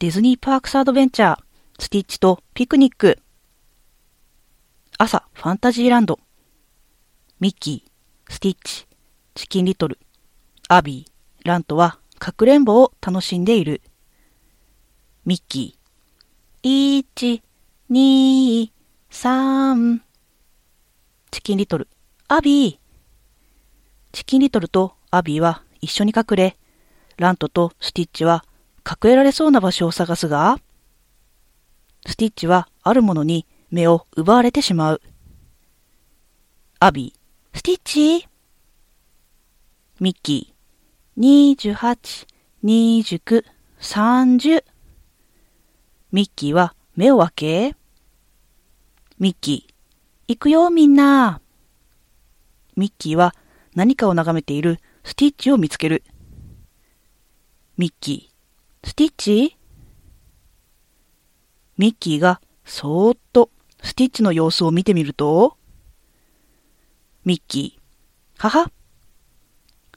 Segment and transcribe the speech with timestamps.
[0.00, 1.38] ディズニーパークスアドベンチャー、
[1.78, 3.18] スティッチとピクニック。
[4.96, 6.18] 朝、ファンタジーランド。
[7.38, 8.86] ミッキー、スティッチ、
[9.34, 9.98] チキンリトル、
[10.70, 13.82] アビー、ラントはかくれんぼを楽しんでいる。
[15.26, 17.42] ミッキー、1、
[17.90, 18.70] 2、
[19.10, 20.00] 3。
[21.30, 21.88] チキンリトル、
[22.26, 22.78] アビー。
[24.12, 26.56] チキンリトルとアビーは一緒に隠れ、
[27.18, 28.46] ラントとスティッチは
[28.88, 30.58] 隠れられそうな場所を探すが、
[32.06, 35.02] スティッチはあるものに目を奪われてしまう。
[36.78, 38.28] アビー、スティッチ？
[40.00, 42.26] ミッキー、28、
[42.64, 43.44] 29、
[43.80, 44.64] 30。
[46.12, 47.76] ミッキーは目を開け、
[49.18, 49.74] ミッキー、
[50.28, 51.40] 行くよみんな。
[52.76, 53.34] ミッキーは
[53.74, 56.02] 何かを眺めているスティッチを見つける。
[57.76, 58.29] ミッキー、
[58.82, 59.56] スティッチ？
[61.76, 63.50] ミッキーがそーっと
[63.82, 65.56] スティッチの様子を見てみると、
[67.24, 68.72] ミッキー、はは。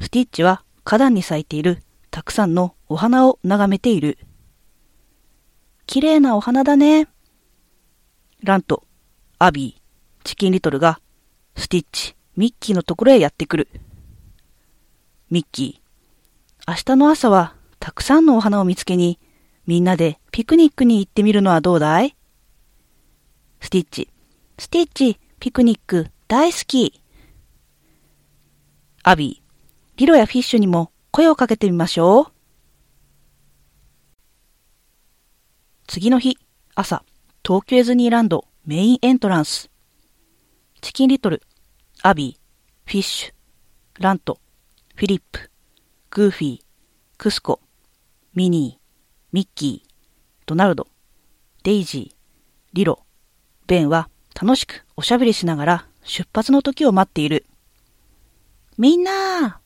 [0.01, 1.81] スティッチは花壇に咲いている
[2.11, 4.17] たくさんのお花を眺めている。
[5.85, 7.07] 綺麗なお花だね。
[8.41, 8.83] ラント、
[9.39, 9.81] アビー、
[10.25, 10.99] チキンリトルが、
[11.55, 13.69] スティッチ、ミッキーのところへやってくる。
[15.29, 19.19] ミッキー、明日の朝はたくさんのお花を見つけに、
[19.67, 22.15] みんなでピクニックに行ってみるのはどうだい?
[23.59, 24.09] スティッチ、
[24.57, 27.01] スティッチ、ピクニック大好き。
[29.03, 32.25] アビー、リロやフィッシュにも声をかけてみましょう。
[35.85, 36.37] 次の日、
[36.75, 37.03] 朝、
[37.45, 39.69] 東京ディズニーランドメインエントランス。
[40.79, 41.41] チキンリトル、
[42.01, 43.33] アビー、フィッシュ、
[43.99, 44.39] ラント、
[44.95, 45.51] フィリップ、
[46.11, 46.61] グーフィー、
[47.17, 47.59] クスコ、
[48.35, 48.83] ミニー、
[49.31, 49.89] ミッキー、
[50.47, 50.87] ドナルド、
[51.61, 52.17] デイジー、
[52.73, 53.05] リロ、
[53.67, 57.45] ベンは楽しくおしゃべりしながら出発の時を待っている。
[58.79, 59.59] みんな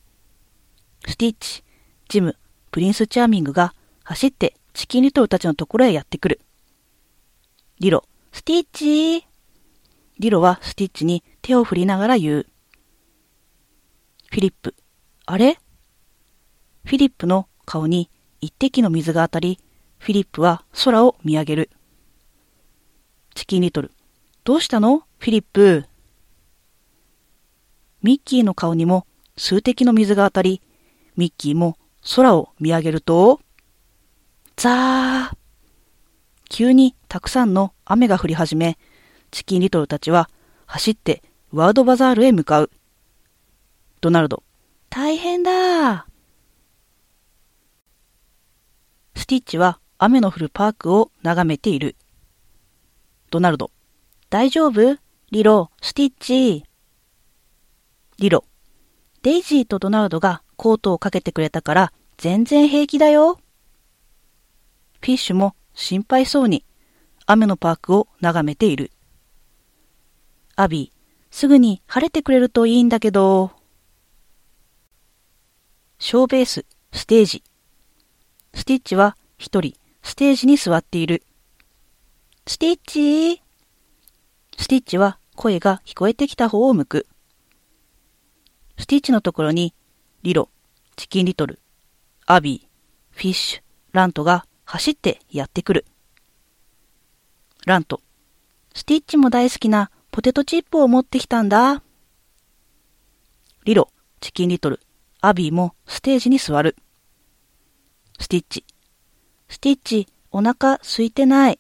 [1.08, 1.64] スティッチ、
[2.10, 2.36] ジム、
[2.72, 6.42] プリンスチャーミングが走ってチキンリトルたちのところへやってくる。
[7.80, 8.04] リロ、
[8.34, 9.26] スティッチ
[10.20, 12.46] リロはスティッチに手を振りながら言う。
[14.30, 14.76] フィリップ、
[15.26, 15.58] あれ？
[16.84, 18.10] フィリップの顔に
[18.42, 19.60] 一滴の水が当たり、
[20.00, 21.70] フィリップは空を見上げる。
[23.34, 23.92] チキンリトル、
[24.44, 25.04] どうしたの？
[25.20, 25.86] フィリップ。
[28.02, 30.62] ミッキーの顔にも数滴の水が当たり、
[31.16, 31.78] ミッキーも
[32.16, 33.42] 空を見上げると、
[34.56, 35.38] ザー
[36.50, 38.78] 急にたくさんの雨が降り始め、
[39.32, 40.30] チキンリトルたちは
[40.66, 41.22] 走って
[41.52, 42.72] ワードバザールへ向かう。
[44.00, 44.44] ドナルド、
[44.90, 46.08] 大変だ
[49.28, 51.98] スティッチは雨の降るパークを眺めている。
[53.30, 53.72] ドナルド、
[54.30, 54.98] 大丈夫？
[55.32, 56.64] リロ、スティッチ。
[58.20, 58.46] リロ、
[59.24, 63.42] デイジーとドナルドがコートをかけてくれたから全然平気だよ。
[65.02, 66.64] フィッシュも心配そうに
[67.26, 68.92] 雨のパークを眺めている。
[70.56, 73.52] アビー、すぐに晴れてくれるといいんだけど。
[76.00, 77.44] ショーベース、ステージ。
[78.58, 81.22] スティッチは一人、ステージに座っている。
[82.48, 83.42] スティッチ？
[84.58, 87.08] スティッチは声が聞こえてきた方を向く。
[88.80, 89.76] スティッチのところに、
[90.24, 90.50] リロ、
[90.96, 91.60] チキンリトル、
[92.26, 95.86] アビー、フィッシュ、ラントが走ってやってくる。
[97.68, 98.02] ラント、
[98.74, 101.84] スティッチも大好きなポテトチップを持ってきたんだ。
[103.66, 104.80] リロ、チキンリトル、
[105.22, 106.76] アビーもステージに座る。
[108.20, 108.66] スティッチ、
[109.48, 111.60] スティッチ、お腹空いてない。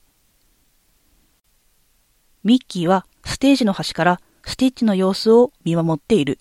[2.43, 6.39] ミッキーはステージの端からスティッチの様子を見守っている。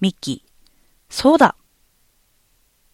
[0.00, 0.50] ミッキー、
[1.08, 1.56] そうだ